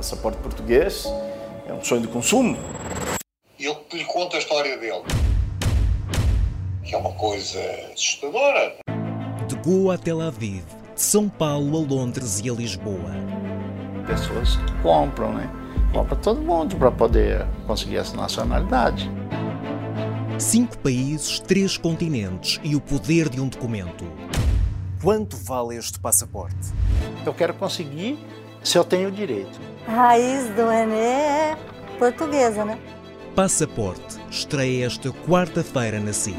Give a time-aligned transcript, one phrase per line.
[0.00, 1.04] Passaporte português
[1.68, 2.56] é um sonho de consumo.
[3.58, 5.02] Eu lhe conto a história dele,
[6.82, 7.60] que é uma coisa
[7.92, 8.76] assustadora.
[9.46, 13.12] De Goa a Tel Aviv, de São Paulo a Londres e a Lisboa.
[14.06, 15.50] Pessoas compram, né?
[15.92, 19.10] Compra todo mundo para poder conseguir essa nacionalidade.
[20.38, 24.06] Cinco países, três continentes e o poder de um documento.
[25.02, 26.72] Quanto vale este passaporte?
[27.26, 28.18] Eu quero conseguir
[28.62, 29.60] se eu tenho direito.
[29.86, 31.58] A raiz do Renê é
[31.98, 32.78] portuguesa, né?
[33.34, 36.36] Passaporte estreia esta quarta-feira na SIC.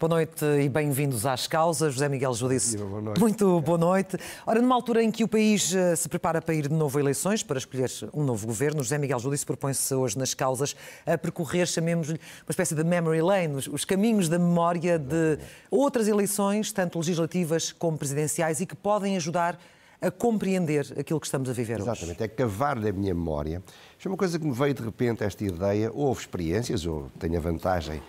[0.00, 1.92] Boa noite e bem-vindos às causas.
[1.92, 2.74] José Miguel Judice.
[2.78, 3.20] Boa noite.
[3.20, 4.16] Muito boa noite.
[4.46, 7.02] Ora, numa altura em que o país eh, se prepara para ir de novo a
[7.02, 11.66] eleições, para escolher um novo governo, José Miguel Judice propõe-se hoje nas causas a percorrer,
[11.66, 15.38] chamemos-lhe, uma espécie de memory lane, os, os caminhos da memória de
[15.70, 19.60] outras eleições, tanto legislativas como presidenciais, e que podem ajudar
[20.00, 21.90] a compreender aquilo que estamos a viver hoje.
[21.90, 23.62] Exatamente, é cavar na minha memória.
[23.98, 25.90] Isto é uma coisa que me veio de repente esta ideia.
[25.92, 28.00] Houve experiências, ou tenho a vantagem,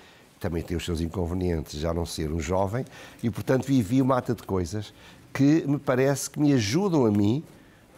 [0.41, 2.83] também tem os seus inconvenientes, já não ser um jovem,
[3.21, 4.91] e portanto vivi uma mata de coisas
[5.31, 7.43] que me parece que me ajudam a mim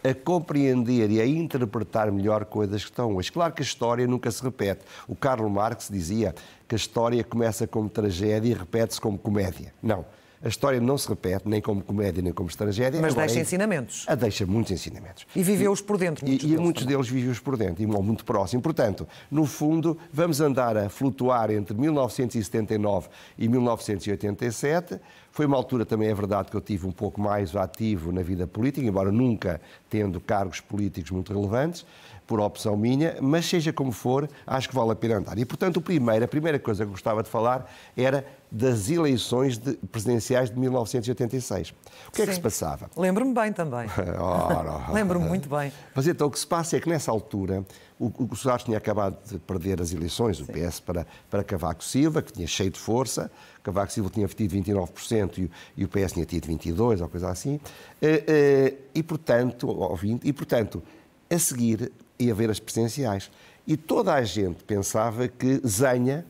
[0.04, 3.32] a compreender e a interpretar melhor coisas que estão hoje.
[3.32, 4.84] Claro que a história nunca se repete.
[5.08, 6.34] O Karl Marx dizia
[6.68, 9.72] que a história começa como tragédia e repete-se como comédia.
[9.82, 10.04] Não.
[10.44, 13.00] A história não se repete, nem como comédia, nem como tragédia.
[13.00, 14.04] Mas Agora, deixa é- ensinamentos.
[14.06, 15.26] a deixa muitos ensinamentos.
[15.34, 16.26] E viveu-os por dentro.
[16.26, 16.96] E, muitos e deles muitos também.
[16.98, 18.60] deles vivem-os por dentro, e muito próximo.
[18.60, 25.00] Portanto, no fundo, vamos andar a flutuar entre 1979 e 1987.
[25.32, 28.46] Foi uma altura também, é verdade, que eu tive um pouco mais ativo na vida
[28.46, 31.84] política, embora nunca tendo cargos políticos muito relevantes,
[32.26, 35.38] por opção minha, mas seja como for, acho que vale a pena andar.
[35.38, 38.24] E, portanto, o primeiro, a primeira coisa que eu gostava de falar era
[38.56, 41.74] das eleições de- presidenciais de 1986.
[42.08, 42.36] O que é que Sim.
[42.36, 42.88] se passava?
[42.96, 43.88] Lembro-me bem também.
[44.18, 45.72] Ora, Lembro-me muito bem.
[45.92, 47.64] mas então o que se passa é que nessa altura
[47.98, 52.22] o, o Soares tinha acabado de perder as eleições, o PS, para, para Cavaco Silva,
[52.22, 53.28] que tinha cheio de força.
[53.62, 57.30] Cavaco Silva tinha tido 29% e, o- e o PS tinha tido 22%, ou coisa
[57.30, 57.58] assim.
[58.00, 60.80] Eh, eh, e, portanto, ou 20%, e, portanto,
[61.28, 63.30] a seguir ia haver as presidenciais.
[63.66, 66.24] E toda a gente pensava que Zenha,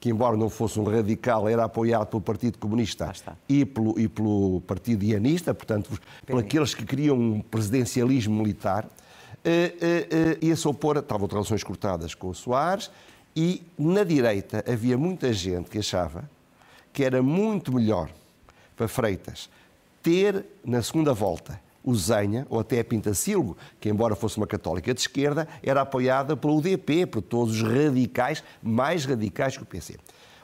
[0.00, 3.12] que embora não fosse um radical, era apoiado pelo Partido Comunista
[3.46, 5.90] e pelo, e pelo Partido Ianista, portanto,
[6.26, 8.88] por aqueles que queriam um presidencialismo militar,
[9.44, 12.90] eh, eh, eh, ia-se opor, estavam de relações cortadas com o Soares,
[13.36, 16.28] e na direita havia muita gente que achava
[16.92, 18.10] que era muito melhor
[18.74, 19.50] para Freitas
[20.02, 24.92] ter na segunda volta o Zenha, ou até a Pintacilgo, que embora fosse uma católica
[24.92, 29.96] de esquerda, era apoiada pelo UDP, por todos os radicais, mais radicais que o PC.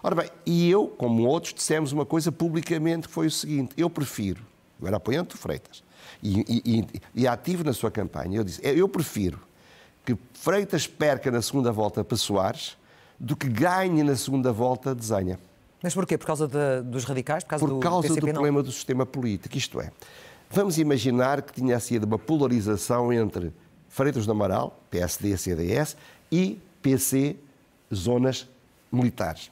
[0.03, 3.91] Ora bem, e eu, como outros, dissemos uma coisa publicamente, que foi o seguinte, eu
[3.91, 4.41] prefiro,
[4.81, 5.83] eu era apoiante do Freitas,
[6.23, 9.41] e, e- e- ativo na sua campanha, eu disse, eu prefiro
[10.05, 12.77] que Freitas perca na segunda volta para Soares
[13.19, 15.39] do que ganhe na segunda volta de Zenha
[15.83, 16.17] Mas porquê?
[16.17, 17.43] Por causa de- dos radicais?
[17.45, 18.33] Por causa por do causa do não?
[18.33, 19.57] problema do sistema político.
[19.59, 19.91] Isto é,
[20.57, 23.53] vamos imaginar que tinha sido uma polarização entre
[23.91, 25.99] Freitas do Amaral, PSD, CDS,
[26.33, 27.37] e PC,
[27.95, 28.49] zonas
[28.91, 29.51] militares.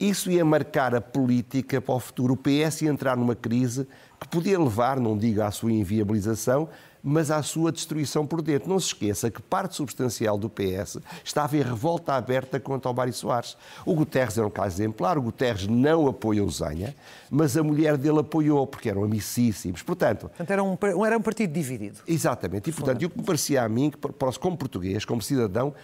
[0.00, 2.32] Isso ia marcar a política para o futuro.
[2.32, 3.86] O PS ia entrar numa crise
[4.24, 6.68] que podia levar, não digo à sua inviabilização,
[7.06, 8.66] mas à sua destruição por dentro.
[8.66, 13.12] Não se esqueça que parte substancial do PS estava em revolta aberta contra o Mário
[13.12, 13.58] Soares.
[13.84, 16.96] O Guterres era um caso exemplar, o Guterres não apoiou o Zenha,
[17.30, 19.82] mas a mulher dele apoiou, porque eram amicíssimos.
[19.82, 21.98] Portanto, Portanto, era um, era um partido dividido.
[22.08, 22.70] Exatamente.
[22.70, 23.92] E, portanto, e o que me parecia a mim,
[24.40, 25.74] como português, como cidadão,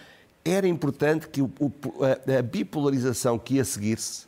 [0.43, 1.51] era importante que o-
[2.27, 4.25] a, a bipolarização que ia seguir-se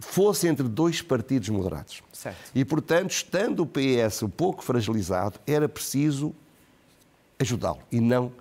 [0.00, 2.02] fosse entre dois partidos moderados.
[2.12, 2.50] Certo.
[2.54, 6.34] E, portanto, estando o PS um pouco fragilizado, era preciso
[7.38, 8.32] ajudá-lo e não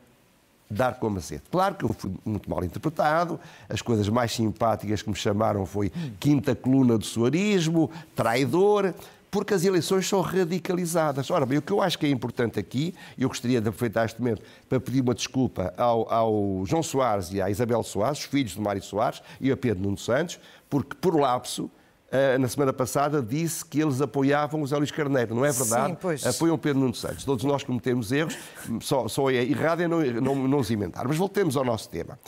[0.69, 1.43] dar com a macete.
[1.49, 5.91] Claro que eu fui muito mal interpretado, as coisas mais simpáticas que me chamaram foi
[6.19, 8.93] quinta coluna do suarismo, traidor,
[9.31, 11.29] porque as eleições são radicalizadas.
[11.29, 14.05] Ora bem, o que eu acho que é importante aqui, e eu gostaria de aproveitar
[14.05, 18.25] este momento para pedir uma desculpa ao, ao João Soares e à Isabel Soares, os
[18.25, 20.39] filhos de Mário Soares, e ao Pedro Nuno Santos,
[20.69, 21.69] porque por lapso,
[22.11, 25.35] ah, na semana passada, disse que eles apoiavam o Zé Luís Carneiro.
[25.35, 25.89] Não é verdade?
[25.89, 26.25] Sim, pois.
[26.25, 27.23] Apoiam Pedro Nuno Santos.
[27.23, 28.35] Todos nós cometemos erros,
[28.81, 31.07] só, só é errado é não, não, não os inventar.
[31.07, 32.19] Mas voltemos ao nosso tema.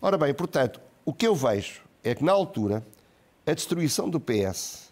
[0.00, 2.84] Ora bem, portanto, o que eu vejo é que, na altura,
[3.46, 4.91] a destruição do PS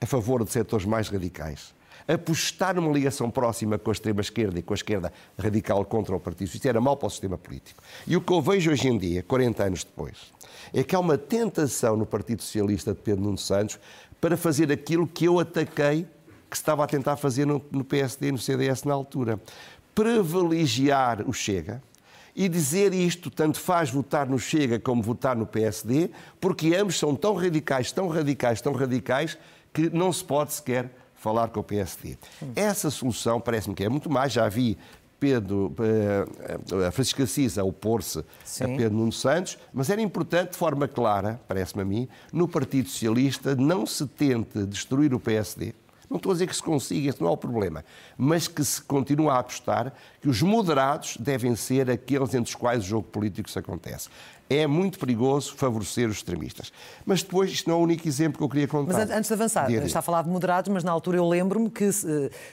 [0.00, 1.74] a favor de setores mais radicais,
[2.06, 6.48] Apostar numa ligação próxima com a extrema-esquerda e com a esquerda radical contra o Partido
[6.48, 7.82] Socialista era mau para o sistema político.
[8.06, 10.18] E o que eu vejo hoje em dia, 40 anos depois,
[10.74, 13.78] é que há uma tentação no Partido Socialista de Pedro Nuno Santos
[14.20, 16.06] para fazer aquilo que eu ataquei
[16.50, 19.40] que estava a tentar fazer no, no PSD e no CDS na altura.
[19.94, 21.82] Privilegiar o Chega,
[22.36, 26.10] e dizer isto tanto faz votar no Chega como votar no PSD,
[26.40, 29.38] porque ambos são tão radicais, tão radicais, tão radicais,
[29.74, 32.16] que não se pode sequer falar com o PSD.
[32.54, 34.32] Essa solução parece-me que é muito mais.
[34.32, 34.78] Já vi
[35.18, 40.86] Pedro, uh, Francisco Assis a opor-se a Pedro Nuno Santos, mas era importante, de forma
[40.86, 45.72] clara, parece-me a mim, no Partido Socialista não se tente destruir o PSD,
[46.10, 47.84] não estou a dizer que se consiga, esse não é o problema,
[48.16, 52.84] mas que se continua a apostar que os moderados devem ser aqueles entre os quais
[52.84, 54.08] o jogo político se acontece.
[54.48, 56.72] É muito perigoso favorecer os extremistas.
[57.06, 58.92] Mas depois, isto não é o único exemplo que eu queria contar.
[58.92, 61.88] Mas antes de avançar, está a falar de moderados, mas na altura eu lembro-me que,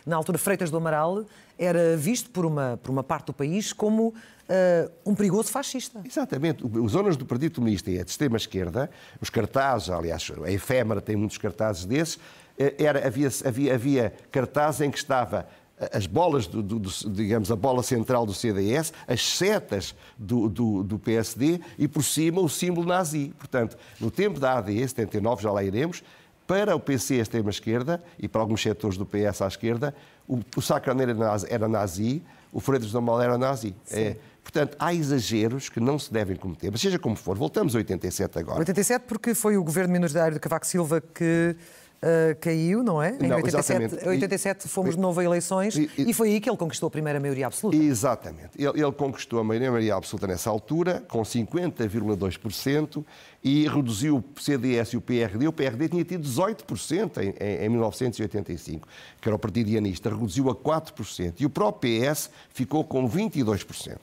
[0.06, 1.26] na altura, Freitas do Amaral
[1.58, 6.02] era visto por uma, por uma parte do país como uh, um perigoso fascista.
[6.04, 6.64] Exatamente.
[6.66, 8.90] Os zonas do Partido Comunista e a de extrema-esquerda,
[9.22, 12.18] os cartazes, aliás, a efêmera tem muitos cartazes desses,
[12.58, 15.61] eh, era, havia, havia, havia cartazes em que estava eh,
[15.92, 21.00] as bolas, do, do, do, digamos, a bola central do CDS, as setas do, do,
[21.00, 23.34] PSD e por cima o símbolo nazi.
[23.38, 26.04] Portanto, no tempo da AD, 79, já lá iremos,
[26.46, 29.96] para o PC, extrema-esquerda, e para alguns setores do PS à esquerda,
[30.28, 33.74] o, o era nazi, o Freitas do Mal era nazi.
[33.90, 36.70] É, portanto, há exageros que não se devem cometer.
[36.70, 38.60] Mas seja como for, voltamos a 87 agora.
[38.60, 41.56] 87 porque foi o governo minoritário de Cavaco Silva que
[42.02, 43.18] uh, caiu, não é?
[43.20, 46.50] Em não, 87, 87 fomos de novo a eleições e, e, e, foi aí que
[46.50, 47.78] ele conquistou a primeira maioria absoluta.
[47.78, 48.50] Exatamente.
[48.58, 53.06] Ele, ele conquistou a maioria absoluta nessa altura, com 50,2%,
[53.44, 55.48] e reduziu o CDS e o PRD.
[55.48, 58.88] O PRD tinha tido 18% em, em, em 1985,
[59.20, 61.36] que era o Partido Dianista, reduziu a 4%.
[61.40, 63.98] E o próprio PS ficou com 22%.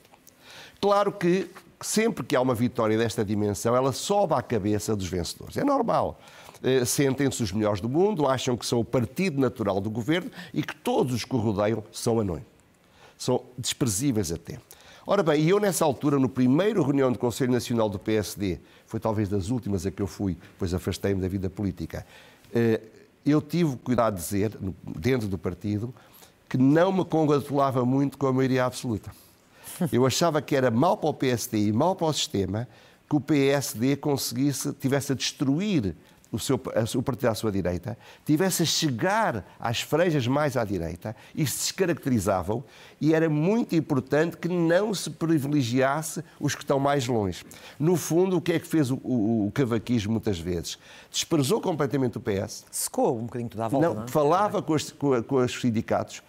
[0.81, 1.49] Claro que
[1.81, 5.57] sempre que há uma vitória desta dimensão, ela sobe à cabeça dos vencedores.
[5.57, 6.19] É normal.
[6.61, 10.61] Eh, sentem-se os melhores do mundo, acham que são o partido natural do governo e
[10.61, 12.43] que todos os que o rodeiam são anões.
[13.17, 14.59] São desprezíveis até.
[15.05, 18.99] Ora bem, e eu nessa altura, no primeiro reunião do Conselho Nacional do PSD, foi
[18.99, 22.05] talvez das últimas a que eu fui, pois afastei-me da vida política,
[22.53, 22.81] eh,
[23.25, 24.57] eu tive cuidado de dizer,
[24.97, 25.93] dentro do partido,
[26.47, 29.11] que não me congratulava muito com a maioria absoluta.
[29.91, 32.67] Eu achava que era mal para o PSD e mal para o sistema
[33.09, 35.95] que o PSD conseguisse, tivesse a destruir
[36.31, 36.55] o, seu,
[36.95, 41.57] o partido à sua direita, tivesse a chegar às frejas mais à direita e se
[41.57, 42.63] descaracterizavam,
[43.01, 47.43] e era muito importante que não se privilegiasse os que estão mais longe.
[47.79, 50.77] No fundo, o que é que fez o, o, o cavaquismo muitas vezes?
[51.11, 52.65] Desprezou completamente o PS.
[52.69, 53.87] Secou um bocadinho toda a volta.
[53.87, 54.07] Não, não é?
[54.07, 56.21] Falava com os, com, com os sindicatos,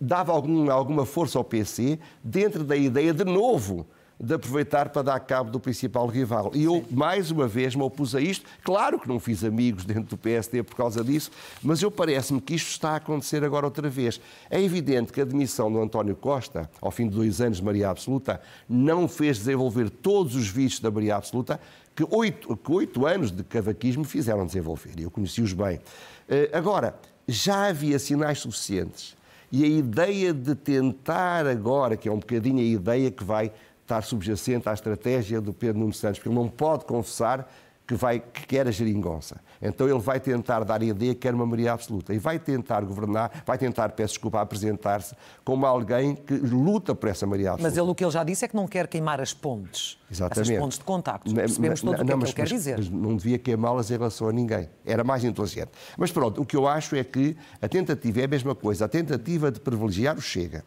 [0.00, 3.86] dava algum, alguma força ao PC, dentro da ideia, de novo,
[4.18, 6.50] de aproveitar para dar cabo do principal rival.
[6.54, 8.48] E eu, mais uma vez, me opus a isto.
[8.64, 11.30] Claro que não fiz amigos dentro do PSD por causa disso,
[11.62, 14.20] mas eu parece-me que isto está a acontecer agora outra vez.
[14.50, 17.90] É evidente que a demissão do António Costa, ao fim de dois anos de Maria
[17.90, 21.60] Absoluta, não fez desenvolver todos os vícios da Maria Absoluta
[21.94, 24.98] que oito, que oito anos de cavaquismo fizeram desenvolver.
[24.98, 25.80] E eu conheci-os bem.
[26.28, 26.94] Eh, agora,
[27.26, 29.16] já havia sinais suficientes.
[29.50, 33.52] E a ideia de tentar agora, que é um bocadinho a ideia que vai
[33.86, 37.48] estar subjacente à estratégia do Pedro Nuno Santos, porque ele não pode confessar
[37.86, 39.40] que, vai, que quer a geringonça.
[39.62, 42.84] Então ele vai tentar dar a ideia que quer uma maioria absoluta e vai tentar
[42.84, 47.70] governar, vai tentar, peço desculpa, apresentar-se como alguém que luta por essa maioria absoluta.
[47.70, 49.98] Mas ele, o que ele já disse é que não quer queimar as pontes.
[50.10, 50.50] Exatamente.
[50.50, 51.32] Essas pontes de contacto.
[51.32, 52.76] Percebemos todo não, o que, é que ele quer dizer.
[52.78, 54.68] Mas não devia queimá-las em relação a ninguém.
[54.84, 55.70] Era mais inteligente.
[55.96, 58.86] Mas pronto, o que eu acho é que a tentativa é a mesma coisa.
[58.86, 60.64] A tentativa de privilegiar o Chega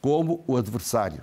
[0.00, 1.22] como o adversário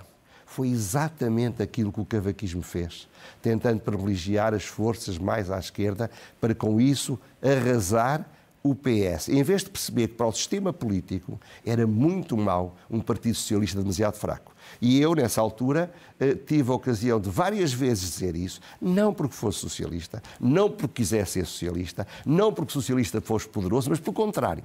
[0.50, 3.08] foi exatamente aquilo que o cavaquismo fez,
[3.40, 8.28] tentando privilegiar as forças mais à esquerda para, com isso, arrasar
[8.60, 9.28] o PS.
[9.28, 13.78] Em vez de perceber que para o sistema político era muito mau um Partido Socialista
[13.78, 14.52] demasiado fraco.
[14.80, 19.36] E eu, nessa altura, eh, tive a ocasião de várias vezes dizer isso, não porque
[19.36, 24.64] fosse socialista, não porque quisesse ser socialista, não porque socialista fosse poderoso, mas pelo contrário.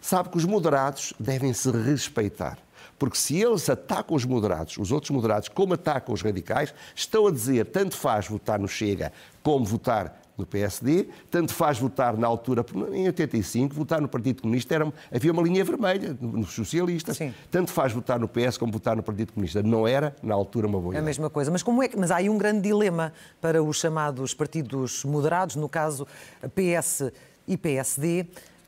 [0.00, 2.56] Sabe que os moderados devem se respeitar.
[3.04, 7.30] Porque se eles atacam os moderados, os outros moderados, como atacam os radicais, estão a
[7.30, 12.64] dizer tanto faz votar no Chega como votar no PSD, tanto faz votar na altura,
[12.94, 17.18] em 85, votar no Partido Comunista era, havia uma linha vermelha nos socialistas.
[17.18, 17.34] Sim.
[17.50, 19.62] Tanto faz votar no PS como votar no Partido Comunista.
[19.62, 21.00] Não era, na altura, uma boa ideia.
[21.00, 21.50] É a mesma coisa.
[21.50, 25.56] Mas, como é que, mas há aí um grande dilema para os chamados partidos moderados,
[25.56, 26.06] no caso
[26.54, 27.12] PS
[27.46, 28.26] e PSD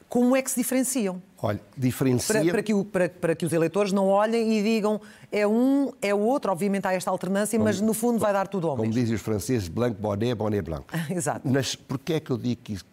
[0.08, 1.20] como é que se diferenciam?
[1.46, 2.34] Olha, diferencia...
[2.40, 5.00] Para, para que o- para- para que os eleitores não olhem e digam
[5.30, 6.50] é um, é o outro.
[6.50, 9.00] Obviamente há esta alternância, mas no fundo vai dar tudo ao Como mesmo.
[9.00, 10.84] dizem os franceses, blanc bonnet, bonnet blanc.
[11.10, 11.48] Exato.
[11.48, 12.84] Mas porquê é que eu digo que, isso-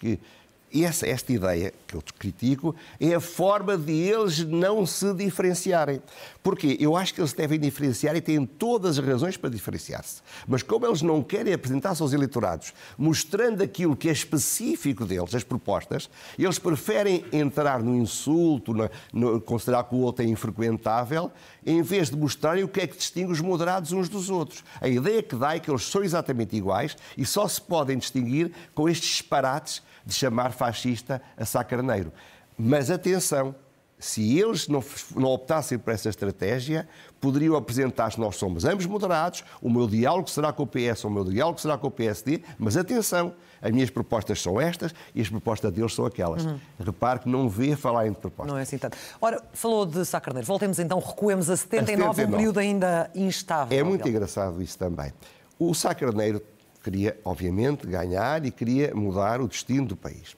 [0.74, 6.02] que essa, esta ideia que eu critico é a forma de eles não se diferenciarem?
[6.42, 10.22] Porque eu acho que eles devem diferenciar e têm todas as razões para diferenciar-se.
[10.48, 15.44] Mas como eles não querem apresentar-se aos eleitorados mostrando aquilo que é específico deles, as
[15.44, 21.32] propostas, eles preferem entrar no insulto, na- no, considerar que o outro é infrequentável,
[21.66, 24.64] em vez de mostrarem o que é que distingue os moderados uns dos outros.
[24.82, 28.52] A ideia que dá é que eles são exatamente iguais e só se podem distinguir
[28.74, 32.12] com estes disparates de chamar fascista a Sá Carneiro.
[32.58, 33.56] Mas atenção,
[34.04, 34.84] se eles não,
[35.16, 36.88] não optassem por essa estratégia,
[37.22, 41.24] poderiam apresentar-se, nós somos ambos moderados, o meu diálogo será com o PS, o meu
[41.24, 45.72] diálogo será com o PSD, mas atenção, as minhas propostas são estas e as propostas
[45.72, 46.46] deles são aquelas.
[46.78, 48.52] Repare que não vê falar em propostas.
[48.52, 48.98] Não é assim tanto.
[49.22, 50.46] Ora, falou de Sá Carneiro.
[50.46, 52.38] Voltemos então, recuemos a 79, um 79.
[52.38, 53.78] período ainda instável.
[53.78, 55.14] É muito engraçado isso também.
[55.58, 56.42] O Sá Carneiro
[56.84, 60.36] queria, obviamente, ganhar e queria mudar o destino do país.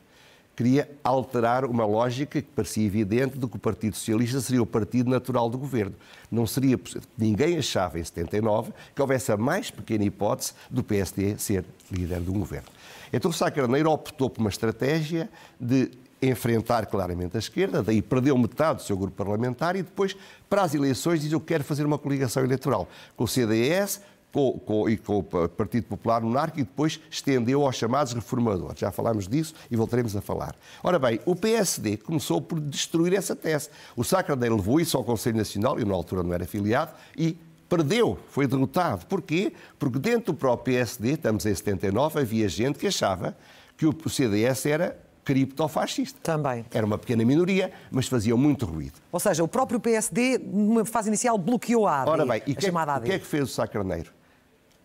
[0.56, 5.10] Queria alterar uma lógica que parecia evidente de que o Partido Socialista seria o partido
[5.10, 5.94] natural do governo.
[6.32, 6.80] Não seria.
[7.18, 12.30] Ninguém achava em 79 que houvesse a mais pequena hipótese do PSD ser líder de
[12.30, 12.70] um governo.
[13.12, 18.78] Então Sá Carneiro optou por uma estratégia de enfrentar claramente a esquerda, daí perdeu metade
[18.78, 20.16] do seu grupo parlamentar e depois,
[20.50, 24.02] para as eleições, diz eu quero fazer uma coligação eleitoral com o CDS
[24.36, 28.78] com- com- e com o Partido Popular Monárquico e depois estendeu aos chamados reformadores.
[28.78, 30.54] Já falámos disso e voltaremos a falar.
[30.84, 33.70] Ora bem, o PSD começou por destruir essa tese.
[33.96, 37.38] O Carneiro levou isso ao Conselho Nacional, eu na altura não era filiado, e
[37.70, 39.06] perdeu, foi derrotado.
[39.06, 39.54] Porquê?
[39.80, 43.38] Porque dentro do próprio PSD, estamos em 79, havia gente que achava
[43.78, 46.20] que o CDS era criptofascista.
[46.22, 46.66] Também.
[46.74, 48.96] Era uma pequena minoria, mas faziam muito ruído.
[49.14, 52.56] Ou seja, o próprio PSD, numa fase inicial, bloqueou a AD, Ora bem, e o
[52.56, 54.12] que, é, chamada o que é que fez o Sá Carneiro?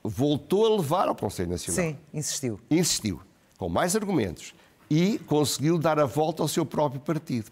[0.02, 1.85] Voltou a levar ao Conselho Nacional.
[1.85, 2.59] Sim, insistiu.
[2.71, 3.21] Insistiu,
[3.59, 4.54] com mais argumentos,
[4.90, 7.50] e conseguiu dar a volta ao seu próprio partido.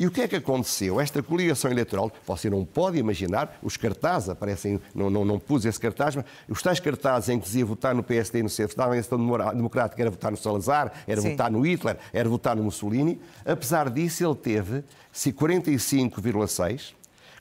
[0.00, 1.00] E o que é que aconteceu?
[1.00, 5.80] Esta coligação eleitoral, você não pode imaginar, os cartazes aparecem, não, não, não pus esse
[5.80, 8.94] cartaz, mas os tais cartazes em que dizia votar no PSD e no CFD, estavam
[8.94, 9.20] em Estado
[9.54, 11.30] Democrático, era votar no Salazar, era Sim.
[11.30, 13.20] votar no Hitler, era votar no Mussolini.
[13.44, 16.94] Apesar disso, ele teve se 45,6%,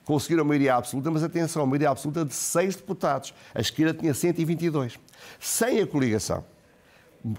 [0.07, 3.33] conseguiram a maioria absoluta, mas atenção, a maioria absoluta de seis deputados.
[3.53, 4.97] A esquerda tinha 122.
[5.37, 6.45] Sem a coligação,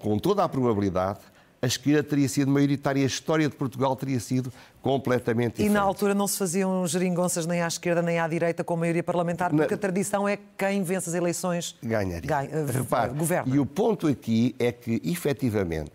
[0.02, 1.20] com toda a probabilidade,
[1.62, 5.72] a esquerda teria sido maioritária e a história de Portugal teria sido completamente E diferente.
[5.72, 9.50] na altura não se faziam geringonças nem à esquerda nem à direita com maioria parlamentar,
[9.50, 12.20] porque Na- a tradição é que quem vence as eleições ganharia.
[12.28, 13.52] ganha, eh, Repare, governa.
[13.56, 15.90] E o ponto aqui é que, efetivamente,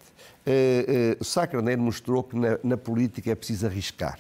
[0.46, 4.18] eh, eh, o Sá Carneiro mostrou que na, na política é preciso arriscar.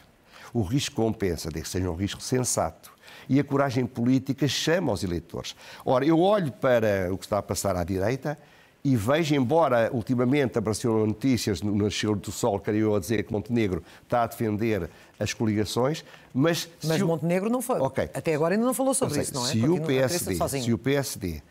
[0.53, 2.91] O risco compensa, desde que seja um risco sensato.
[3.27, 5.55] E a coragem política chama aos eleitores.
[5.85, 8.37] Ora, eu olho para o que está a passar à direita
[8.83, 13.31] e vejo, embora ultimamente apareceram notícias no Nascer do Sol, queria eu a dizer que
[13.31, 16.67] Montenegro está a defender as coligações, mas...
[16.83, 17.79] Mas o- Montenegro não foi.
[17.79, 18.09] Ok.
[18.13, 19.51] Até agora ainda não falou sobre Ou isso, não é?
[19.51, 21.41] Se o, Continua PSD, se o PSD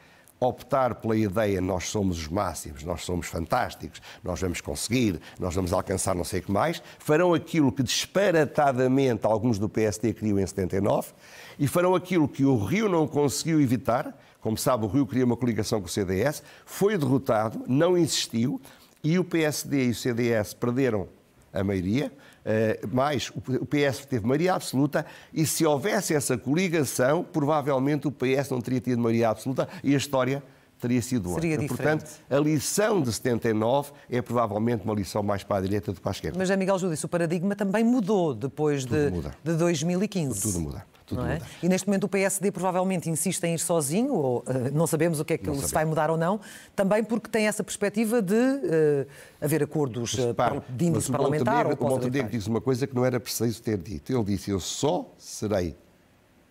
[0.43, 5.73] optar pela ideia nós somos os máximos, nós somos fantásticos, nós vamos conseguir, nós vamos
[5.73, 10.47] alcançar não sei o que mais, farão aquilo que disparatadamente alguns do PSD queriam em
[10.47, 11.13] 79
[11.59, 14.17] e farão aquilo que o Rio não conseguiu evitar.
[14.41, 18.61] Como sabe, o Rio queria uma coligação com o CDS, foi derrotado, não insistiu
[19.05, 21.09] e o PSD e o CDS perderam
[21.53, 22.13] a maioria,
[22.45, 28.51] eh, mais o PS teve maioria absoluta, e se houvesse essa coligação, provavelmente o PS
[28.51, 30.43] não teria tido maioria absoluta e a história
[30.83, 31.43] teria sido outra.
[31.43, 35.95] Seria Portanto, a lição de 79 é provavelmente uma lição mais para a direita do
[35.95, 36.39] que para a esquerda.
[36.39, 39.11] Mas, Miguel Júdice, o paradigma também mudou depois de,
[39.45, 40.43] de 2015.
[40.43, 40.85] Tudo muda,
[41.17, 41.41] tudo é?
[41.63, 45.25] E neste momento o PSD provavelmente insiste em ir sozinho, ou eh, não sabemos o
[45.25, 45.73] que é que Não se sabemos.
[45.75, 46.41] vai mudar ou não,
[46.75, 49.07] também porque tem essa perspectiva de eh,
[49.41, 53.05] haver acordos eh, Repare, de índice mas parlamentar o Montenegro disse uma coisa que não
[53.05, 54.13] era preciso ter dito.
[54.13, 55.77] Ele disse: Eu só serei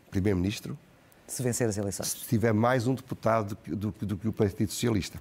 [0.10, 0.78] Primeiro-Ministro
[1.28, 2.08] Se vencer as eleições.
[2.10, 5.20] se tiver mais um deputado do do do que o Partido Socialista.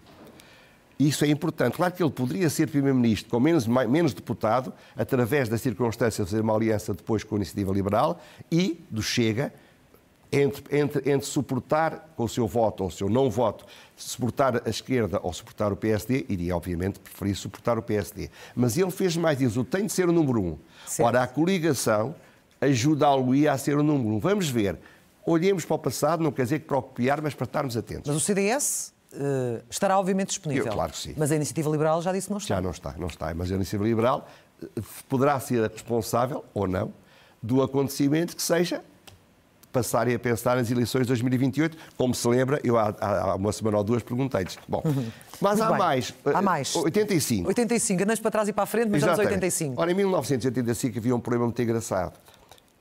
[1.01, 1.77] Isso é importante.
[1.77, 6.43] Claro que ele poderia ser Primeiro-Ministro com menos, menos deputado, através da circunstância de fazer
[6.43, 8.21] uma aliança depois com a Iniciativa Liberal
[8.53, 9.51] e do Chega,
[10.31, 13.65] entre, entre, entre suportar com o seu voto ou o seu não voto,
[13.97, 18.29] suportar a esquerda ou suportar o PSD, iria obviamente preferir suportar o PSD.
[18.55, 20.59] Mas ele fez mais, diz, eu tenho de ser o número um.
[20.87, 21.07] Certo.
[21.09, 22.15] Ora, a coligação
[22.61, 24.19] ajudá-lo-ia a ser o número um.
[24.21, 24.79] Vamos ver.
[25.25, 28.07] Olhemos para o passado, não quer dizer que para o copiar, mas para estarmos atentos.
[28.07, 30.67] Mas o CDS eh, estará obviamente disponível.
[30.67, 31.15] Eu, claro que sim.
[31.17, 32.55] Mas a Iniciativa Liberal já disse que não está.
[32.55, 33.35] Já não está, não está.
[33.35, 34.29] Mas a Iniciativa Liberal
[35.09, 36.93] poderá ser responsável, ou não,
[37.43, 38.83] do acontecimento que seja
[39.73, 41.77] passarem a pensar nas eleições de 2028.
[41.97, 44.59] Como se lembra, eu há, há uma semana ou duas perguntei-lhes.
[44.69, 44.83] Bom,
[45.41, 45.79] mas Muito há bem.
[45.79, 46.15] mais.
[46.25, 46.75] Há eh, mais.
[46.75, 47.49] 85.
[47.49, 49.45] 85, andas para trás e para a frente, mas anos Exatamente.
[49.45, 49.81] 85.
[49.81, 52.13] Ora, em 1985 havia um problema muito engraçado.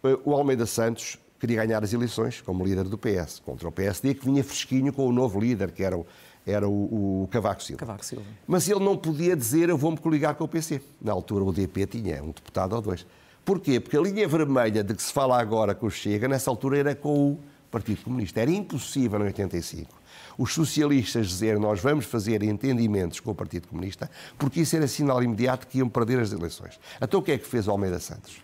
[0.03, 4.13] Eh, O Almeida Santos queria ganhar as eleições como líder do PS, contra o PSD,
[4.13, 6.05] que vinha fresquinho com o novo líder, que era o,
[6.45, 7.79] era o, o Cavaco Silva.
[7.79, 8.25] Cavaco Silva.
[8.47, 10.81] Mas ele não podia dizer eu vou-me coligar com o PC.
[11.01, 13.05] Na altura o DP tinha um deputado ou dois.
[13.45, 13.79] Porquê?
[13.79, 16.95] Porque a linha vermelha de que se fala agora com o Chega, nessa altura era
[16.95, 17.39] com o
[17.71, 18.41] Partido Comunista.
[18.41, 19.99] Era impossível em 85
[20.39, 25.21] os socialistas dizerem nós vamos fazer entendimentos com o Partido Comunista, porque isso era sinal
[25.21, 26.79] imediato que iam perder as eleições.
[27.01, 28.37] Então o que é que fez o Almeida Santos?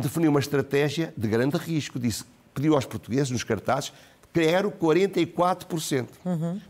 [0.00, 1.98] Definiu uma estratégia de grande risco.
[1.98, 2.24] Disse,
[2.54, 3.92] pediu aos portugueses nos cartazes
[4.32, 6.06] quero 44%.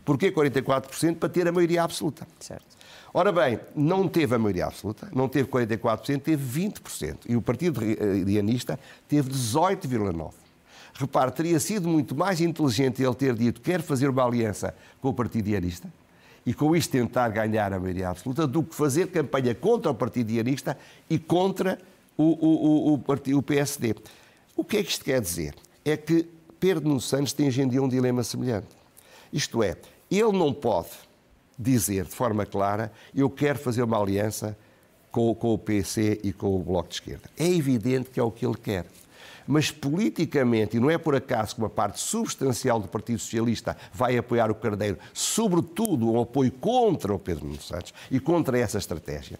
[0.03, 1.15] Porquê 44%?
[1.15, 2.27] Para ter a maioria absoluta.
[2.39, 2.65] Certo.
[3.13, 7.17] Ora bem, não teve a maioria absoluta, não teve 44%, teve 20%.
[7.27, 7.81] E o Partido
[8.25, 10.31] Dianista teve 18,9%.
[10.93, 15.13] Repare, teria sido muito mais inteligente ele ter dito quer fazer uma aliança com o
[15.13, 15.87] Partido Dianista
[16.45, 20.27] e com isto tentar ganhar a maioria absoluta do que fazer campanha contra o Partido
[20.27, 20.77] Dianista
[21.09, 21.79] e contra
[22.17, 23.95] o, o, o, o, PSD.
[24.55, 25.55] O que é que isto quer dizer?
[25.83, 26.27] É que
[26.59, 28.67] Pedro Santos tem hoje em dia um dilema semelhante.
[29.33, 29.77] Isto é,
[30.09, 30.89] ele não pode
[31.57, 34.57] dizer de forma clara eu quero fazer uma aliança
[35.11, 37.29] com, com o PC e com o Bloco de Esquerda.
[37.37, 38.85] É evidente que é o que ele quer.
[39.47, 44.17] Mas politicamente, e não é por acaso que uma parte substancial do Partido Socialista vai
[44.17, 49.39] apoiar o Carneiro, sobretudo um apoio contra o Pedro Nuno Santos e contra essa estratégia.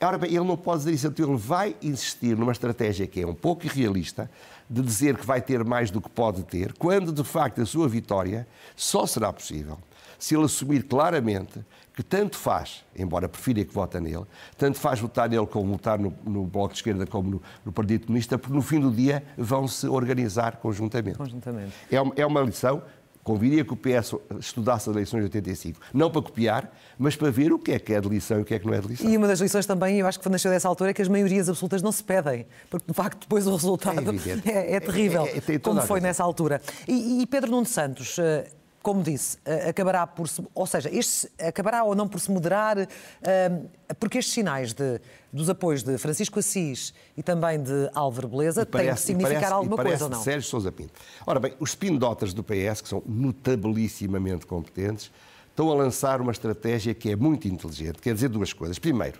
[0.00, 3.26] Ora bem, ele não pode dizer isso, então ele vai insistir numa estratégia que é
[3.26, 4.30] um pouco irrealista,
[4.68, 7.88] de dizer que vai ter mais do que pode ter, quando de facto a sua
[7.88, 8.46] vitória
[8.76, 9.78] só será possível
[10.18, 11.60] se ele assumir claramente
[11.94, 14.24] que tanto faz, embora prefira que vota nele,
[14.56, 18.06] tanto faz votar nele como votar no, no Bloco de Esquerda como no, no Partido
[18.06, 21.18] Comunista, porque no fim do dia vão se organizar conjuntamente.
[21.18, 21.72] Conjuntamente.
[21.90, 22.82] É, uma- é uma lição.
[23.24, 27.54] Conviria que o PS estudasse as eleições de 85, não para copiar, mas para ver
[27.54, 28.86] o que é que é de lição e o que é que não é de
[28.86, 29.10] lição.
[29.10, 31.48] E uma das lições também, eu acho que nasceu dessa altura, é que as maiorias
[31.48, 34.46] absolutas não se pedem, porque de facto depois o resultado É evidente.
[34.52, 36.00] é, é terrível, É- é- como foi razão.
[36.02, 36.60] nessa altura.
[36.86, 38.46] E, e Pedro Nuno Santos, eh,
[38.84, 43.50] como disse, acabará por se, ou seja, este acabará ou não por se moderar, eh,
[43.98, 45.00] porque estes sinais de,
[45.32, 49.76] dos apoios de Francisco Assis e também de Álvaro Beleza têm que significar parece- alguma
[49.76, 50.22] parece coisa ou não?
[50.22, 50.92] Sérgio Sousa Pinto.
[51.26, 55.10] Ora bem, os spin-dotters do PS, que são notabilissimamente competentes,
[55.48, 58.02] estão a lançar uma estratégia que é muito inteligente.
[58.02, 58.78] Quer dizer duas coisas.
[58.78, 59.18] Primeiro,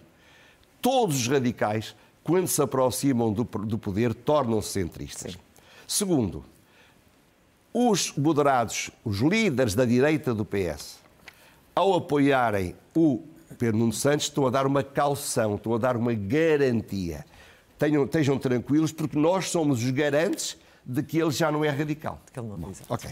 [0.83, 5.39] todos os radicais, quando se aproximam do, do poder, tornam-se centristas.
[5.87, 6.45] Segundo,
[7.75, 11.01] os moderados, os líderes da direita do PS,
[11.75, 13.21] ao apoiarem o
[13.59, 17.27] Pedro Nuno Santos, estão a dar uma calção, estão a dar uma garantia.
[17.77, 20.57] Tenham, estejam tranquilos, porque nós somos os garantes
[20.87, 22.21] de que ele já não é radical.
[22.33, 23.11] Que ele não Bom, é, ok.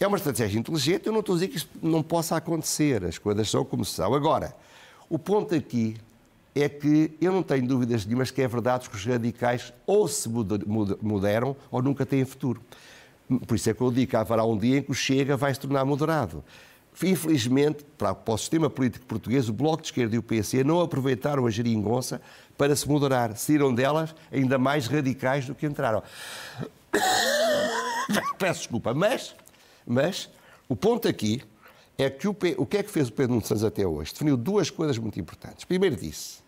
[0.00, 3.18] É uma estratégia inteligente, eu não estou a dizer que isto não possa acontecer, as
[3.18, 4.14] coisas são como são.
[4.14, 4.56] Agora,
[5.08, 5.96] o ponto aqui
[6.54, 10.28] é que eu não tenho dúvidas nenhumas que é verdade que os radicais ou se
[10.28, 12.62] moderam ou nunca têm futuro.
[13.40, 15.52] Por isso é que eu digo que haverá um dia em que o Chega vai
[15.52, 16.44] se tornar moderado.
[17.02, 21.46] Infelizmente, para, o sistema político português, o Bloco de Esquerda e o PC não aproveitaram
[21.46, 22.20] a geringonça
[22.58, 23.34] para se moderar.
[23.36, 26.02] Saíram delas ainda mais radicais do que entraram.
[28.38, 29.34] Peço desculpa, mas,
[29.86, 30.28] mas
[30.68, 31.42] o ponto aqui
[31.96, 34.12] é que o, P- o que é que fez o Pedro Nuno Santos até hoje?
[34.12, 35.64] Definiu duas coisas muito importantes.
[35.64, 36.40] Primeiro disse,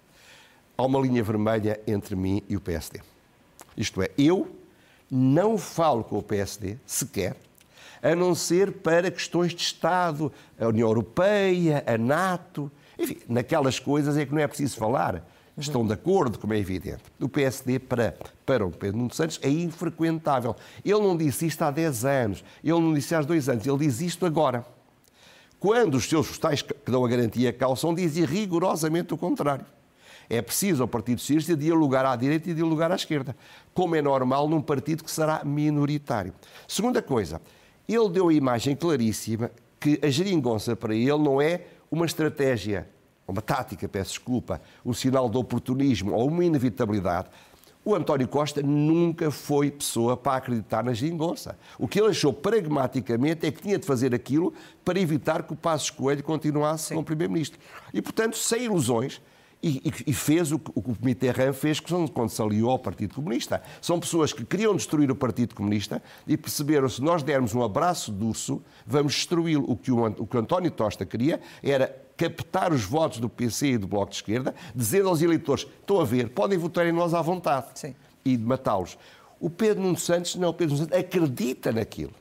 [0.77, 3.01] há uma linha vermelha entre mim e o PSD.
[3.77, 4.55] Isto é, eu
[5.17, 7.37] não falo com o PSD, sequer,
[8.03, 14.17] a não ser para questões de Estado, a União Europeia, a NATO, enfim, naquelas coisas
[14.17, 15.25] é que não é preciso falar.
[15.57, 17.05] Estão de acordo, como é evidente.
[17.21, 20.57] O PSD para, para o Pedro Nuno Santos é infrequentável.
[20.85, 24.01] Ele não disse isto há 10 anos, ele não disse há dois anos, ele diz
[24.01, 24.67] isto agora.
[25.61, 29.65] Quando os seus tais que dão a garantia calçam, dizem rigorosamente o contrário.
[30.29, 33.37] É preciso ao Partido Socialista dialogar à direita e dialogar à esquerda,
[33.73, 36.33] como é normal num partido que será minoritário.
[36.67, 37.41] Segunda coisa,
[37.89, 42.89] ele deu a imagem claríssima que a geringonça para ele não é uma estratégia,
[43.29, 47.29] uma tática, peço desculpa, um sinal de oportunismo ou uma inevitabilidade.
[47.85, 51.59] O António Costa nunca foi pessoa para acreditar na geringonça.
[51.79, 55.57] O que ele achou pragmaticamente é que tinha de fazer aquilo para evitar que o
[55.57, 57.61] Passos Coelho continuasse como Primeiro-Ministro.
[57.93, 59.21] E, portanto, sem ilusões,
[59.63, 63.15] e, e- e fez o que o que Mitterrand fez quando se aliou ao Partido
[63.15, 63.63] Comunista.
[63.81, 68.13] São pessoas que queriam destruir o Partido Comunista e perceberam se nós dermos um abraço
[68.13, 69.65] de urso, vamos destruí-lo.
[69.71, 73.79] O que o, o que António Tosta queria era captar os votos do PC e
[73.79, 77.23] do Bloco de Esquerda, dizendo aos eleitores: estão a ver, podem votar em nós à
[77.23, 77.95] vontade Sim.
[78.25, 78.97] e matá-los.
[79.41, 82.13] O Pedro Nuno Santos não, o Pedro Nuno Santos acredita naquilo.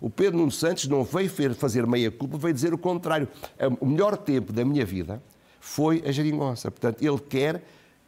[0.00, 3.28] O Pedro Nuno Santos não veio fazer meia-culpa, veio dizer o contrário.
[3.78, 5.22] O melhor tempo da minha vida
[5.62, 6.72] foi a geringonça.
[6.72, 7.62] Portanto, ele quer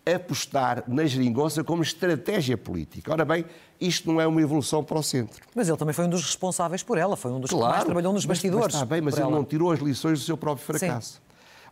[0.05, 3.12] apostar na geringonça como estratégia política.
[3.12, 3.47] Ora bem,
[3.81, 5.40] isto não é uma evolução para o centro.
[5.55, 8.12] Mas ele também foi um dos responsáveis por ela, foi um dos que mais trabalhou
[8.12, 8.67] nos bastidores.
[8.67, 9.31] Mas, está bem, mas ele ela.
[9.31, 11.23] não tirou as lições do seu próprio fracasso.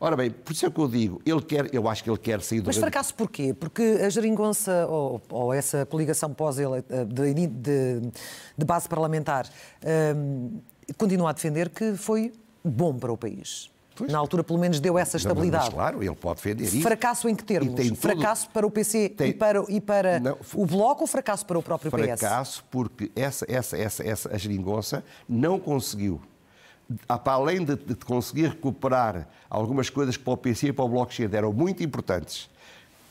[0.00, 2.40] Ora bem, por isso é que eu digo, ele quer, eu acho que ele quer
[2.40, 3.52] sair do Mas fracasso porquê?
[3.52, 6.64] Porque a geringonça ou, ou essa coligação pós de,
[7.34, 8.00] de,
[8.56, 9.48] de base parlamentar
[10.16, 10.60] hum,
[10.96, 12.32] continua a defender que foi
[12.64, 13.72] bom para o país.
[14.08, 15.70] Na altura, pelo menos, deu essa Mas, estabilidade.
[15.70, 16.80] claro, ele pode defender isso.
[16.80, 17.74] Fracasso em que termos?
[17.74, 21.44] Todo- Fracasso para o PC Tem- e para, e para Não, o Bloco ou fracasso
[21.44, 22.18] para o próprio PS?
[22.20, 26.20] fracasso porque essa, essa, essa, essa, a geringonça não conseguiu,
[27.06, 30.88] para além de, de conseguir recuperar algumas coisas que para o PC e para o
[30.88, 32.48] Bloco de Esquerda eram muito importantes,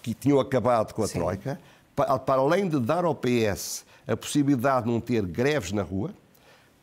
[0.01, 1.19] que tinham acabado com a Sim.
[1.19, 1.59] Troika,
[1.95, 6.11] para, para além de dar ao PS a possibilidade de não ter greves na rua,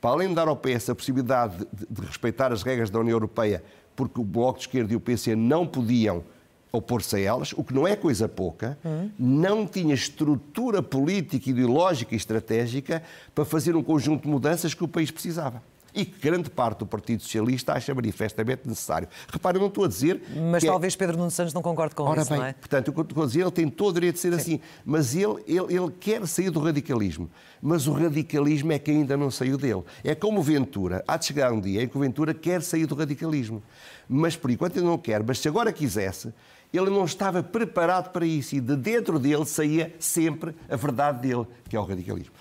[0.00, 3.14] para além de dar ao PS a possibilidade de, de respeitar as regras da União
[3.16, 3.64] Europeia,
[3.98, 6.22] porque o Bloco de Esquerda e o PC não podiam
[6.70, 8.78] opor-se a elas, o que não é coisa pouca,
[9.18, 13.02] não tinha estrutura política, ideológica e estratégica
[13.34, 15.61] para fazer um conjunto de mudanças que o país precisava.
[15.94, 19.09] E que grande parte do Partido Socialista acha manifestamente necessário.
[19.33, 20.22] Reparem, eu não estou a dizer.
[20.51, 22.53] Mas é- talvez Pedro Nuno Santos não concorde com Ora isso, bem, não é?
[22.53, 24.61] portanto, o que eu estou a dizer, ele tem todo o direito de ser assim,
[24.85, 27.31] mas ele, ele, ele quer sair do radicalismo.
[27.61, 29.83] Mas o radicalismo é que ainda não saiu dele.
[30.05, 31.03] É como Ventura.
[31.09, 33.62] Há de chegar um dia em que o Ventura quer sair do radicalismo.
[34.09, 35.22] Mas por enquanto ele não quer.
[35.24, 36.33] Mas se agora quisesse,
[36.72, 38.55] ele não estava preparado para isso.
[38.55, 42.33] E de dentro dele saía sempre a verdade dele, que é o radicalismo.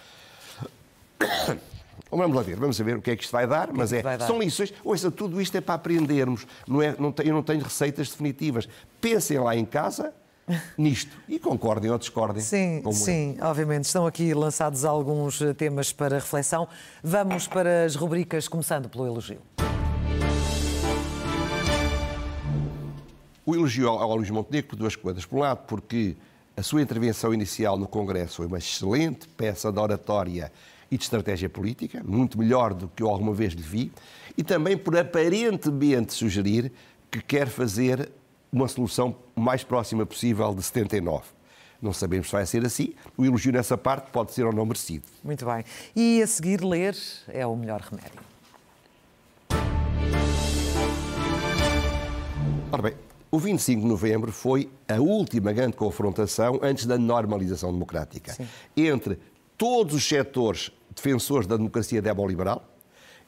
[2.11, 4.01] Vamos lá ver, vamos ver o que é que isto vai dar, mas que é,
[4.01, 4.21] dar?
[4.21, 4.73] são lições.
[4.83, 6.47] Ouça, tudo isto é para aprendermos.
[6.67, 8.67] Não é, não eu não tenho receitas definitivas.
[9.01, 10.13] Pensem lá em casa
[10.77, 12.41] nisto e concordem ou discordem.
[12.41, 12.91] Sim, eu.
[12.93, 13.85] sim, obviamente.
[13.85, 16.67] Estão aqui lançados alguns eh, temas para reflexão.
[17.03, 19.41] Vamos para as rubricas, começando pelo elogio.
[23.45, 25.25] O elogio ao ao Luís Montenegro por duas coisas.
[25.25, 26.15] Por um lado, porque
[26.55, 30.51] a sua intervenção inicial no Congresso foi uma excelente peça de oratória
[30.89, 33.91] e de estratégia política, muito melhor do que eu alguma vez lhe vi,
[34.37, 36.71] e também por aparentemente sugerir
[37.11, 38.09] que quer fazer
[38.51, 41.23] uma solução mais próxima possível de 79.
[41.81, 42.93] Não sabemos se vai ser assim.
[43.15, 45.03] O elogio nessa parte pode ser ou não merecido.
[45.23, 45.63] Muito bem.
[45.95, 46.95] E a seguir, ler
[47.27, 48.19] é o melhor remédio.
[52.71, 52.93] Ora bem,
[53.29, 58.35] o 25 de novembro foi a última grande confrontação antes da normalização democrática
[58.75, 59.19] entre
[59.57, 60.71] todos os setores
[61.01, 62.67] defensores da democracia demoliberal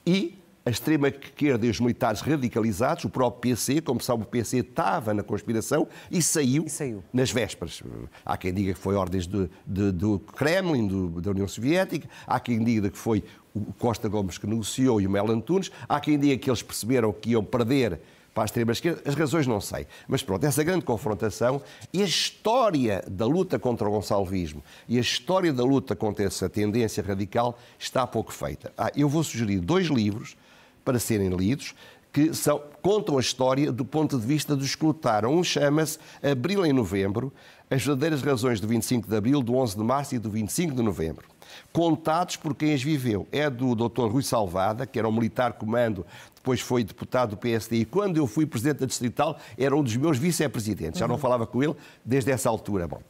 [0.05, 5.13] e a extrema-esquerda e os militares radicalizados, o próprio PC, como sabe, o PC estava
[5.13, 7.03] na conspiração e saiu, E saiu.
[7.13, 7.81] nas vésperas.
[8.25, 12.39] Há quem diga que foi ordens de- de- do Kremlin, do- da União Soviética, há
[12.39, 13.23] quem diga que foi
[13.55, 17.11] o Costa Gomes que negociou e o Mel Antunes, há quem diga que eles perceberam
[17.13, 17.99] que iam perder
[18.39, 19.85] para a extrema-esquerda, as razões não sei.
[20.07, 25.01] Mas pronto, essa grande confrontação e a história da luta contra o gonçalvismo e a
[25.01, 28.71] história da luta contra essa tendência radical está pouco feita.
[28.77, 30.37] Ah, eu vou sugerir dois livros
[30.85, 31.75] para serem lidos
[32.13, 35.35] que são, contam a história do ponto de vista dos que lutaram.
[35.35, 37.33] Um chama-se Abril em Novembro,
[37.69, 40.81] as verdadeiras razões do 25 de Abril, do 11 de Março e do 25 de
[40.81, 41.27] Novembro.
[41.71, 43.27] Contados por quem as viveu.
[43.31, 44.07] É do Dr.
[44.07, 48.25] Rui Salvada, que era um militar comando, depois foi deputado do PSD e quando eu
[48.25, 50.99] fui presidente da Distrital era um dos meus vice-presidentes.
[50.99, 52.87] Já não falava com ele desde essa altura.
[52.87, 53.01] Bom.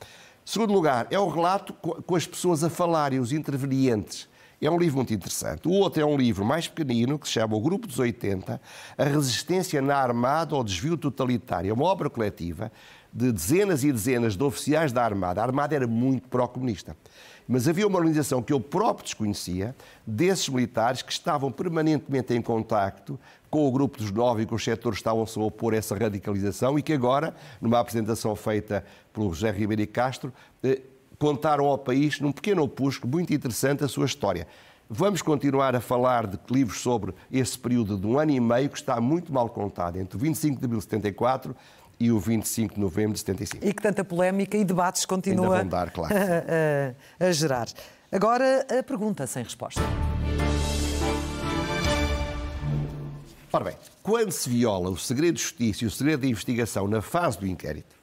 [0.43, 4.27] Segundo lugar, é o relato co- com as pessoas a falarem, os intervenientes.
[4.61, 5.67] É um livro muito interessante.
[5.67, 8.59] O outro é um livro mais pequenino, que se chama O Grupo dos 80,
[8.97, 11.69] A Resistência na Armada ao Desvio Totalitário.
[11.69, 12.69] É uma obra coletiva
[13.13, 15.39] de dezenas e dezenas de oficiais da Armada.
[15.39, 16.97] A Armada era muito pró-comunista.
[17.51, 23.19] Mas havia uma organização que eu próprio desconhecia, desses militares que estavam permanentemente em contacto
[23.49, 25.97] com o grupo dos nove e com os setores que estavam-se a opor a essa
[25.97, 30.31] radicalização e que agora, numa apresentação feita pelo José Ribeiro e Castro,
[30.61, 30.79] eh,
[31.17, 34.45] contaram ao país, num pequeno opusco muito interessante, a sua história.
[34.87, 38.77] Vamos continuar a falar de livros sobre esse período de um ano e meio que
[38.77, 41.55] está muito mal contado, entre o 25 de abril de 74
[41.99, 43.65] e o 25 de novembro de 75.
[43.67, 46.13] E que tanta polémica e debates continua Ainda vão dar, claro.
[46.15, 47.67] a, a- a gerar.
[48.11, 49.81] Agora, a pergunta sem resposta.
[53.51, 57.01] Ora bem, quando se viola o segredo de justiça e o segredo de investigação na
[57.01, 57.95] fase do inquérito,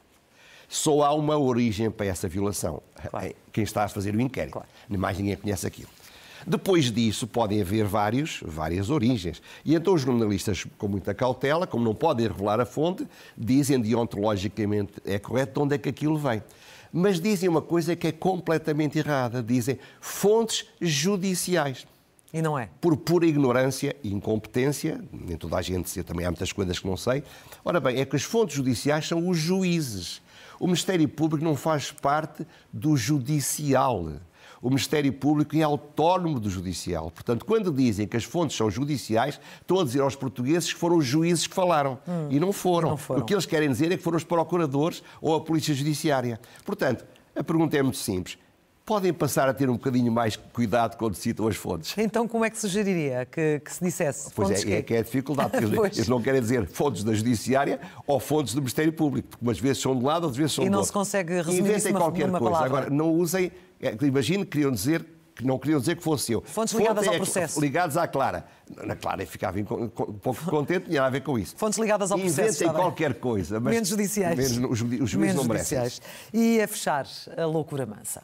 [0.69, 2.83] só há uma origem para essa violação.
[3.11, 3.27] Claro.
[3.27, 4.55] É Quem está a fazer o inquérito.
[4.55, 4.69] Claro.
[4.99, 5.89] Mais ninguém conhece aquilo.
[6.47, 9.43] Depois disso, podem haver vários, várias origens.
[9.65, 13.07] E então os jornalistas, com muita cautela, como não podem revelar a fonte,
[13.37, 16.41] dizem deontologicamente é correto de onde é que aquilo vem.
[16.93, 19.43] Mas dizem uma coisa que é completamente errada.
[19.43, 21.85] Dizem fontes judiciais.
[22.33, 22.69] E não é?
[22.81, 26.87] Por pura ignorância e incompetência, nem toda a gente sei, também há muitas coisas que
[26.87, 27.25] não sei.
[27.65, 30.23] Ora bem, é que as fontes judiciais são os juízes.
[30.61, 34.13] O Ministério Público não faz parte do judicial.
[34.67, 37.13] O Ministério Público é autónomo do judicial.
[37.13, 40.97] Portanto, quando dizem que as fontes são judiciais, estão a dizer aos portugueses que foram
[40.97, 42.01] os juízes que falaram.
[42.09, 42.89] Hum, e não foram.
[42.89, 43.23] não foram.
[43.23, 46.41] O que eles querem dizer é que foram os procuradores ou a Polícia Judiciária.
[46.65, 47.05] Portanto,
[47.37, 48.39] a pergunta é muito simples
[48.87, 51.93] podem passar a ter um bocadinho mais cuidado quando citam as fontes.
[51.99, 54.31] Então, como é que sugeriria que, que se dissesse?
[54.33, 57.81] Pois é, é, que é a dificuldade, porque eles não querem dizer fontes da Judiciária
[58.07, 60.65] ou fontes do Ministério Público, porque umas vezes são de um lado, outras vezes são
[60.65, 60.79] e do outro.
[60.79, 62.55] E não se consegue resumir Inventem isso qualquer numa coisa.
[62.55, 62.79] palavra.
[62.79, 66.43] Agora, não usem, é, imagine que queriam dizer que não queriam dizer que fosse eu.
[66.47, 67.61] Fontes ligadas Fonte ao é, processo.
[67.61, 68.47] Ligados à Clara.
[68.85, 71.55] Na Clara eu ficava um pouco contente, tinha a ver com isso.
[71.57, 72.65] Fontes ligadas ao processo.
[72.65, 73.61] Inventem qualquer coisa.
[73.61, 74.37] Mas menos judiciais.
[74.37, 75.79] Menos, os, os juízes não merecem.
[75.79, 76.03] Judiciais.
[76.33, 78.23] E a fechar, a loucura mansa.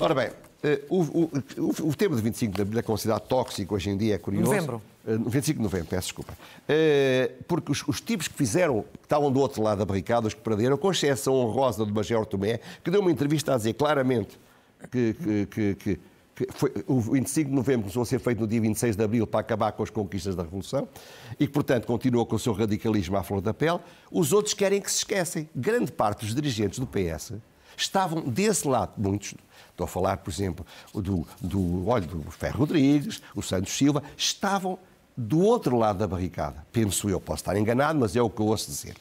[0.00, 0.30] Ora bem,
[0.62, 3.96] eh, o, o, o, o, tema de 25 de Abril é considerado tóxico hoje em
[3.98, 4.50] dia, é curioso.
[4.50, 4.82] Novembro.
[5.18, 6.36] 25 de novembro, peço desculpa.
[6.68, 10.34] Eh, porque os, os tipos que fizeram, que estavam do outro lado da barricada, os
[10.34, 14.38] que perderam, com exceção honrosa do Major Tomé, que deu uma entrevista a dizer claramente
[14.90, 16.00] que, que, que,
[16.52, 19.40] foi, o 25 de novembro começou a ser feito no dia 26 de abril para
[19.40, 20.88] acabar com as conquistas da Revolução
[21.38, 23.80] e que, portanto, continuou com o seu radicalismo à flor da pele.
[24.10, 25.48] Os outros querem que se esquecem.
[25.54, 27.34] Grande parte dos dirigentes do PS
[27.76, 29.34] estavam desse lado, muitos,
[29.70, 34.78] estou a falar, por exemplo, do, do, olha, do Ferro Rodrigues, o Santos Silva, estavam
[35.20, 36.64] do outro lado da barricada.
[36.72, 38.94] Penso eu, posso estar enganado, mas é o que eu ouço dizer.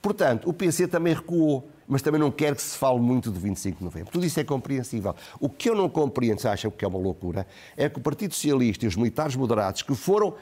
[0.00, 3.78] Portanto, o PC também recuou, mas também não quer que se fale muito do 25
[3.78, 4.12] de novembro.
[4.12, 5.14] Tudo isso é compreensível.
[5.40, 8.34] O que eu não compreendo, se acham que é uma loucura, é que o Partido
[8.34, 10.34] Socialista e os militares moderados, que foram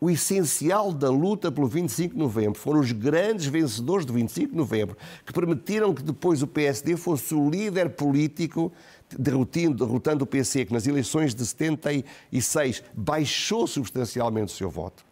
[0.00, 2.58] o essencial da luta pelo 25 de novembro.
[2.58, 7.34] Foram os grandes vencedores do 25 de novembro, que permitiram que depois o PSD fosse
[7.34, 8.72] o líder político,
[9.18, 15.04] derrotando, derrotando o PC, que nas eleições de 76 baixou substancialmente o seu voto.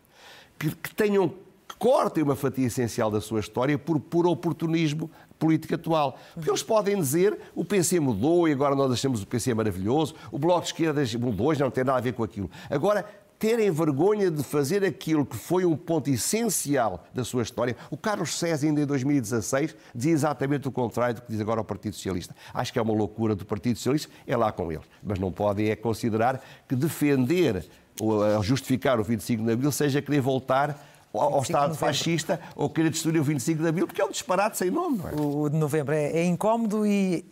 [0.58, 1.32] Que, que tenham
[1.78, 6.18] cortem uma fatia essencial da sua história por puro oportunismo político atual.
[6.34, 10.38] Porque eles podem dizer o PC mudou e agora nós achamos o PC maravilhoso, o
[10.38, 12.50] Bloco de Esquerda mudou, já não tem nada a ver com aquilo.
[12.68, 13.04] Agora,
[13.38, 17.76] terem vergonha de fazer aquilo que foi um ponto essencial da sua história.
[17.90, 21.64] O Carlos César, ainda em 2016, dizia exatamente o contrário do que diz agora o
[21.64, 22.34] Partido Socialista.
[22.52, 24.84] Acho que é uma loucura do Partido Socialista, é lá com eles.
[25.02, 27.64] Mas não podem é considerar que defender
[28.00, 33.20] ou justificar o 25 de Abril seja querer voltar ao Estado fascista ou querer destruir
[33.20, 35.00] o 25 de Abril, porque é um disparate sem nome.
[35.04, 35.20] É?
[35.20, 37.24] O de novembro é, é incómodo e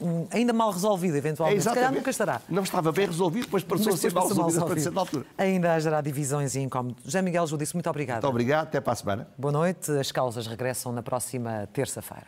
[0.00, 1.58] uh, ainda mal resolvido, eventualmente.
[1.58, 2.40] É Se calhar nunca estará.
[2.48, 5.26] Não estava bem resolvido, depois passou a ser mal resolvido a da altura.
[5.38, 7.04] Ainda haverá divisões e incómodos.
[7.04, 8.22] José Miguel Judice, muito obrigado.
[8.22, 9.28] Muito obrigado, até para a semana.
[9.36, 9.90] Boa noite.
[9.92, 12.26] As causas regressam na próxima terça-feira.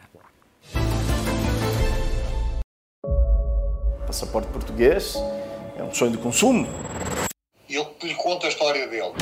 [4.07, 5.15] Passaporte português
[5.77, 6.67] é um sonho de consumo.
[7.69, 9.13] E eu lhe conto a história dele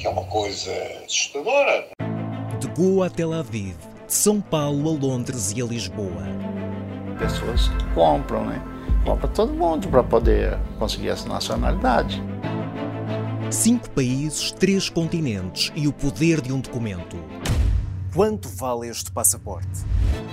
[0.00, 0.72] que é uma coisa
[1.04, 1.88] assustadora.
[2.58, 6.24] De Goa a Tel Aviv, de São Paulo a Londres e a Lisboa.
[7.18, 8.62] Pessoas que compram, né?
[9.04, 12.22] Compra todo mundo para poder conseguir essa nacionalidade.
[13.50, 17.22] Cinco países, três continentes e o poder de um documento.
[18.14, 19.84] Quanto vale este passaporte?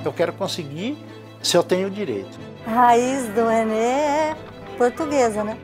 [0.05, 0.97] Eu quero conseguir
[1.43, 2.39] se eu tenho direito.
[2.65, 4.37] A raiz do Enem é
[4.77, 5.57] portuguesa, né?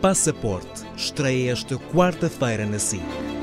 [0.00, 3.33] Passaporte estreia esta quarta-feira na SIC.